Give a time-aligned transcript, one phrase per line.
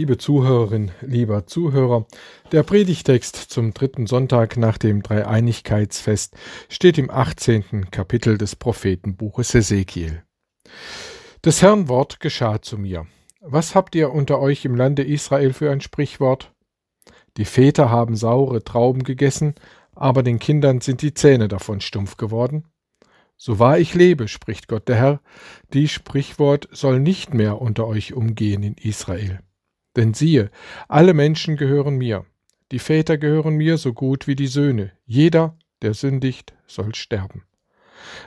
[0.00, 2.06] Liebe Zuhörerin, lieber Zuhörer,
[2.52, 6.34] der Predigtext zum dritten Sonntag nach dem Dreieinigkeitsfest
[6.70, 7.90] steht im 18.
[7.90, 10.22] Kapitel des Prophetenbuches Hesekiel.
[11.44, 13.08] Des Herrn Wort geschah zu mir.
[13.42, 16.50] Was habt ihr unter euch im Lande Israel für ein Sprichwort?
[17.36, 19.54] Die Väter haben saure Trauben gegessen,
[19.94, 22.64] aber den Kindern sind die Zähne davon stumpf geworden.
[23.36, 25.20] So wahr ich lebe, spricht Gott der Herr,
[25.74, 29.40] die Sprichwort soll nicht mehr unter euch umgehen in Israel.
[29.96, 30.50] Denn siehe,
[30.88, 32.24] alle Menschen gehören mir,
[32.70, 37.44] die Väter gehören mir so gut wie die Söhne, jeder, der sündigt, soll sterben.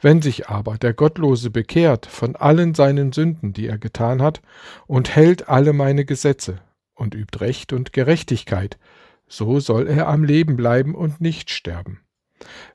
[0.00, 4.42] Wenn sich aber der Gottlose bekehrt von allen seinen Sünden, die er getan hat,
[4.86, 6.60] und hält alle meine Gesetze
[6.94, 8.78] und übt Recht und Gerechtigkeit,
[9.26, 12.00] so soll er am Leben bleiben und nicht sterben.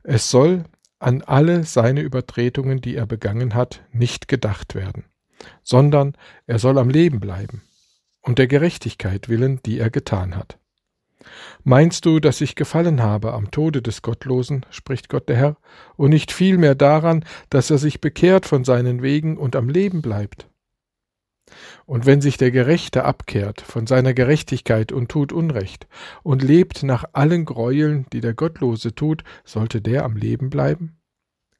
[0.03, 0.65] Es soll
[0.99, 5.05] an alle seine Übertretungen, die er begangen hat, nicht gedacht werden,
[5.63, 6.13] sondern
[6.47, 7.61] er soll am Leben bleiben
[8.21, 10.57] und der Gerechtigkeit willen, die er getan hat.
[11.63, 15.57] Meinst du, dass ich gefallen habe am Tode des Gottlosen, spricht Gott der Herr,
[15.95, 20.47] und nicht vielmehr daran, dass er sich bekehrt von seinen Wegen und am Leben bleibt?
[21.85, 25.87] Und wenn sich der Gerechte abkehrt von seiner Gerechtigkeit und tut Unrecht
[26.23, 30.97] und lebt nach allen Gräueln, die der Gottlose tut, sollte der am Leben bleiben?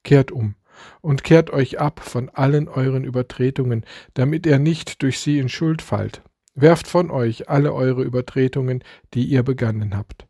[0.04, 0.56] Kehrt um
[1.02, 5.82] und kehrt euch ab von allen euren Übertretungen, damit er nicht durch sie in Schuld
[5.82, 6.23] fallt.
[6.54, 10.28] Werft von euch alle eure Übertretungen, die ihr begangen habt.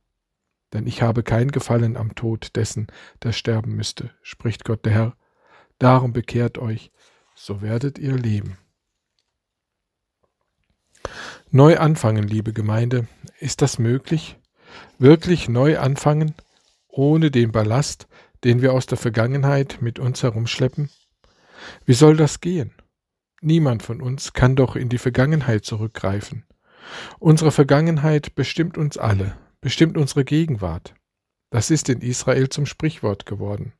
[0.74, 2.88] Denn ich habe kein Gefallen am Tod dessen,
[3.24, 5.18] der sterben müsste, spricht Gott der Herr.
[5.80, 6.92] Darum bekehrt euch,
[7.36, 8.58] so werdet ihr leben.
[11.50, 13.08] Neu anfangen, liebe Gemeinde,
[13.40, 14.38] ist das möglich?
[15.00, 16.36] Wirklich neu anfangen,
[16.88, 18.08] ohne den Ballast,
[18.44, 20.90] den wir aus der Vergangenheit mit uns herumschleppen?
[21.86, 22.74] Wie soll das gehen?
[23.42, 26.46] Niemand von uns kann doch in die Vergangenheit zurückgreifen.
[27.20, 30.94] Unsere Vergangenheit bestimmt uns alle, bestimmt unsere Gegenwart.
[31.50, 33.74] Das ist in Israel zum Sprichwort geworden.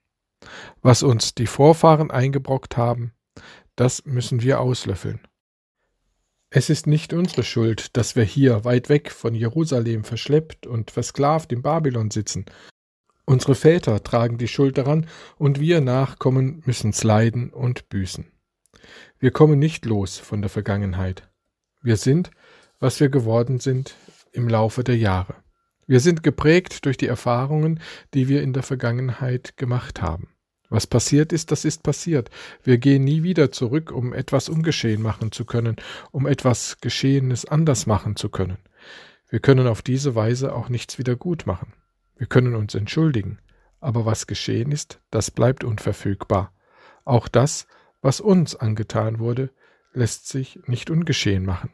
[0.82, 3.14] Was uns die Vorfahren eingebrockt haben,
[3.76, 5.22] das müssen wir auslöffeln.
[6.50, 11.54] Es ist nicht unsere Schuld, dass wir hier weit weg von Jerusalem verschleppt und versklavt
[11.54, 12.46] in Babylon sitzen.
[13.26, 15.08] Unsere Väter tragen die Schuld daran
[15.38, 18.32] und wir Nachkommen müssen's leiden und büßen.
[19.22, 21.30] Wir kommen nicht los von der Vergangenheit.
[21.84, 22.32] Wir sind,
[22.80, 23.96] was wir geworden sind
[24.32, 25.36] im Laufe der Jahre.
[25.86, 27.80] Wir sind geprägt durch die Erfahrungen,
[28.16, 30.30] die wir in der Vergangenheit gemacht haben.
[30.70, 32.32] Was passiert ist, das ist passiert.
[32.64, 35.76] Wir gehen nie wieder zurück, um etwas ungeschehen machen zu können,
[36.10, 38.58] um etwas Geschehenes anders machen zu können.
[39.30, 41.74] Wir können auf diese Weise auch nichts wieder gut machen.
[42.18, 43.38] Wir können uns entschuldigen,
[43.82, 46.56] aber was geschehen ist, das bleibt unverfügbar.
[47.06, 47.68] Auch das,
[48.02, 49.52] was uns angetan wurde,
[49.94, 51.72] lässt sich nicht ungeschehen machen.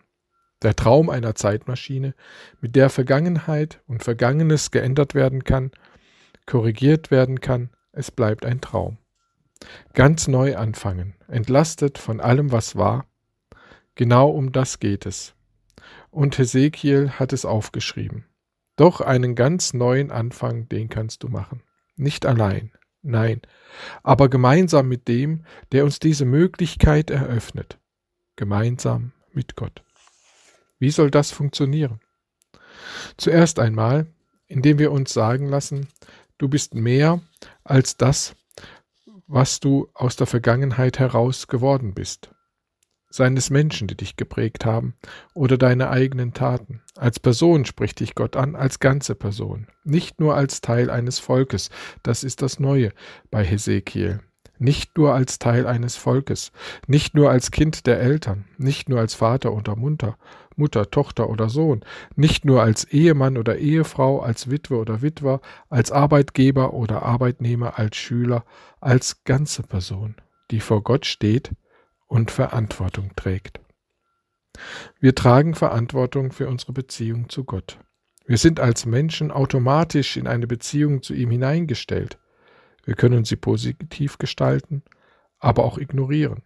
[0.63, 2.15] Der Traum einer Zeitmaschine,
[2.61, 5.71] mit der Vergangenheit und Vergangenes geändert werden kann,
[6.45, 8.97] korrigiert werden kann, es bleibt ein Traum.
[9.93, 13.05] Ganz neu anfangen, entlastet von allem, was war,
[13.95, 15.35] genau um das geht es.
[16.09, 18.25] Und Hesekiel hat es aufgeschrieben.
[18.75, 21.63] Doch einen ganz neuen Anfang, den kannst du machen.
[21.95, 22.71] Nicht allein,
[23.01, 23.41] Nein,
[24.03, 27.79] aber gemeinsam mit dem, der uns diese Möglichkeit eröffnet.
[28.35, 29.83] Gemeinsam mit Gott.
[30.79, 31.99] Wie soll das funktionieren?
[33.17, 34.07] Zuerst einmal,
[34.47, 35.87] indem wir uns sagen lassen,
[36.37, 37.21] du bist mehr
[37.63, 38.35] als das,
[39.27, 42.29] was du aus der Vergangenheit heraus geworden bist
[43.09, 44.95] seien es Menschen, die dich geprägt haben,
[45.33, 46.81] oder deine eigenen Taten.
[46.95, 51.69] Als Person spricht dich Gott an, als ganze Person, nicht nur als Teil eines Volkes,
[52.03, 52.91] das ist das Neue
[53.31, 54.19] bei Hesekiel.
[54.59, 56.51] Nicht nur als Teil eines Volkes,
[56.87, 60.17] nicht nur als Kind der Eltern, nicht nur als Vater oder Mutter,
[60.55, 61.85] Mutter, Tochter oder Sohn,
[62.15, 67.95] nicht nur als Ehemann oder Ehefrau, als Witwe oder Witwer, als Arbeitgeber oder Arbeitnehmer, als
[67.97, 68.43] Schüler,
[68.81, 70.15] als ganze Person,
[70.49, 71.51] die vor Gott steht,
[72.07, 73.59] und Verantwortung trägt.
[74.99, 77.79] Wir tragen Verantwortung für unsere Beziehung zu Gott.
[78.25, 82.19] Wir sind als Menschen automatisch in eine Beziehung zu ihm hineingestellt.
[82.83, 84.83] Wir können sie positiv gestalten,
[85.39, 86.43] aber auch ignorieren.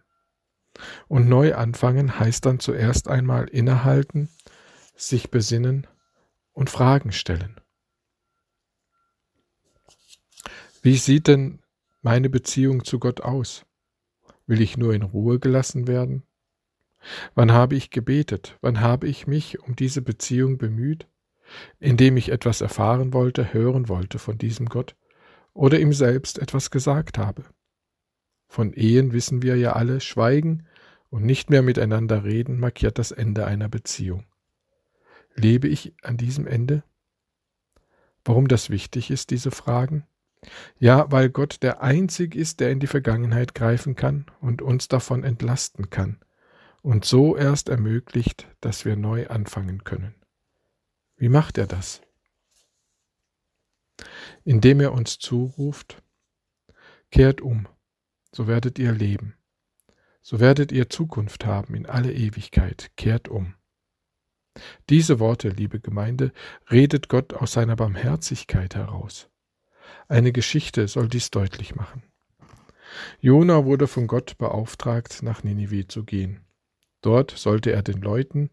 [1.08, 4.28] Und neu anfangen heißt dann zuerst einmal innehalten,
[4.96, 5.86] sich besinnen
[6.52, 7.60] und Fragen stellen.
[10.82, 11.60] Wie sieht denn
[12.00, 13.64] meine Beziehung zu Gott aus?
[14.46, 16.22] Will ich nur in Ruhe gelassen werden?
[17.34, 18.58] Wann habe ich gebetet?
[18.60, 21.08] Wann habe ich mich um diese Beziehung bemüht?
[21.80, 24.96] Indem ich etwas erfahren wollte, hören wollte von diesem Gott
[25.52, 27.44] oder ihm selbst etwas gesagt habe.
[28.46, 30.66] Von Ehen wissen wir ja alle, Schweigen
[31.10, 34.26] und nicht mehr miteinander reden markiert das Ende einer Beziehung.
[35.34, 36.84] Lebe ich an diesem Ende?
[38.24, 40.06] Warum das wichtig ist, diese Fragen?
[40.78, 45.22] Ja, weil Gott der Einzig ist, der in die Vergangenheit greifen kann und uns davon
[45.22, 46.18] entlasten kann
[46.82, 50.14] und so erst ermöglicht, dass wir neu anfangen können.
[51.16, 52.02] Wie macht er das?
[54.44, 56.02] Indem er uns zuruft,
[57.10, 57.68] kehrt um,
[58.32, 59.36] so werdet ihr leben,
[60.22, 63.54] so werdet ihr Zukunft haben in alle Ewigkeit, kehrt um.
[64.90, 66.32] Diese Worte, liebe Gemeinde,
[66.70, 69.31] redet Gott aus seiner Barmherzigkeit heraus.
[70.08, 72.02] Eine Geschichte soll dies deutlich machen.
[73.20, 76.40] Jona wurde von Gott beauftragt, nach Ninive zu gehen.
[77.00, 78.50] Dort sollte er den Leuten,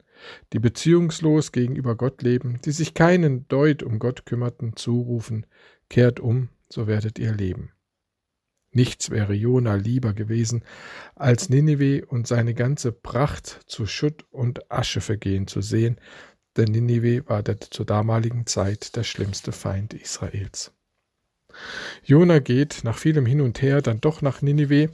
[0.54, 5.46] die beziehungslos gegenüber Gott leben, die sich keinen Deut um Gott kümmerten, zurufen,
[5.90, 7.72] kehrt um, so werdet ihr leben.
[8.72, 10.64] Nichts wäre Jona lieber gewesen,
[11.16, 16.00] als Ninive und seine ganze Pracht zu Schutt und Asche vergehen zu sehen,
[16.58, 20.72] denn Ninive war der, zur damaligen Zeit der schlimmste Feind Israels.
[22.04, 24.90] Jona geht nach vielem Hin und Her dann doch nach Ninive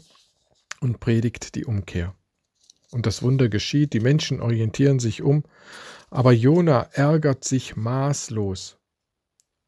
[0.82, 2.16] und predigt die Umkehr.
[2.92, 5.44] Und das Wunder geschieht, die Menschen orientieren sich um,
[6.10, 8.78] aber Jona ärgert sich maßlos.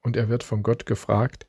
[0.02, 1.48] Und er wird von Gott gefragt,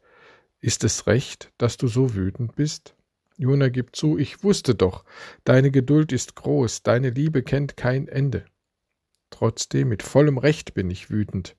[0.61, 2.97] ist es recht, dass du so wütend bist?
[3.37, 5.05] Jona gibt zu, ich wusste doch,
[5.45, 8.45] deine Geduld ist groß, deine Liebe kennt kein Ende.
[9.31, 11.57] Trotzdem mit vollem Recht bin ich wütend,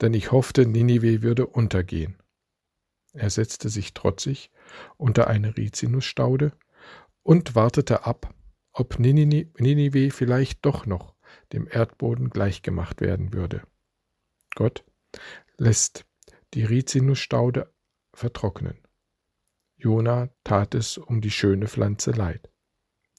[0.00, 2.21] denn ich hoffte, Ninive würde untergehen.
[3.12, 4.50] Er setzte sich trotzig
[4.96, 6.52] unter eine Rizinusstaude
[7.22, 8.34] und wartete ab,
[8.72, 11.14] ob Ninive vielleicht doch noch
[11.52, 13.62] dem Erdboden gleichgemacht werden würde.
[14.54, 14.84] Gott
[15.58, 16.06] lässt
[16.54, 17.72] die Rizinusstaude
[18.14, 18.78] vertrocknen.
[19.76, 22.50] Jona tat es um die schöne Pflanze leid.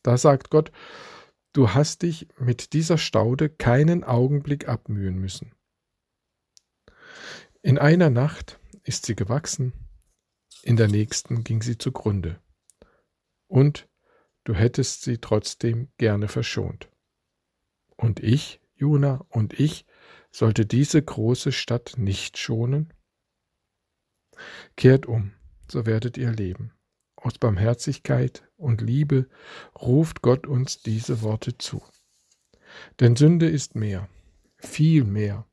[0.01, 0.71] Da sagt Gott,
[1.53, 5.53] du hast dich mit dieser Staude keinen Augenblick abmühen müssen.
[7.61, 9.73] In einer Nacht ist sie gewachsen,
[10.63, 12.39] in der nächsten ging sie zugrunde.
[13.47, 13.87] Und
[14.45, 16.89] du hättest sie trotzdem gerne verschont.
[17.95, 19.85] Und ich, Jona, und ich,
[20.31, 22.93] sollte diese große Stadt nicht schonen?
[24.75, 25.33] Kehrt um,
[25.69, 26.73] so werdet ihr leben.
[27.15, 29.29] Aus Barmherzigkeit und Liebe
[29.79, 31.83] ruft Gott uns diese Worte zu.
[32.99, 34.09] Denn Sünde ist mehr,
[34.57, 35.47] viel mehr,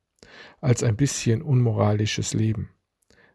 [0.59, 2.73] als ein bisschen unmoralisches Leben.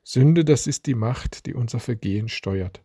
[0.08, 2.84] Sünde, das ist die Macht, die unser Vergehen steuert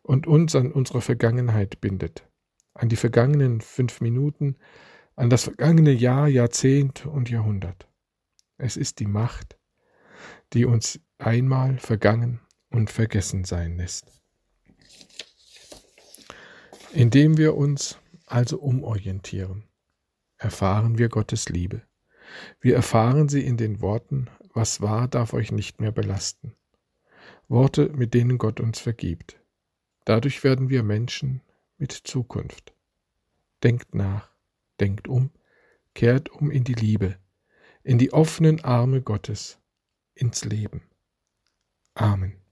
[0.00, 2.26] und uns an unsere Vergangenheit bindet,
[2.72, 4.56] an die vergangenen fünf Minuten,
[5.16, 7.90] an das vergangene Jahr, Jahrzehnt und Jahrhundert.
[8.56, 9.58] Es ist die Macht,
[10.54, 14.10] die uns einmal vergangen und vergessen sein lässt.
[16.94, 19.68] Indem wir uns also umorientieren,
[20.38, 21.82] erfahren wir Gottes Liebe.
[22.60, 26.54] Wir erfahren sie in den Worten, was war, darf euch nicht mehr belasten.
[27.48, 29.38] Worte, mit denen Gott uns vergibt.
[30.04, 31.42] Dadurch werden wir Menschen
[31.78, 32.74] mit Zukunft.
[33.62, 34.30] Denkt nach,
[34.80, 35.30] denkt um,
[35.94, 37.16] kehrt um in die Liebe,
[37.82, 39.58] in die offenen Arme Gottes,
[40.14, 40.82] ins Leben.
[41.94, 42.45] Amen.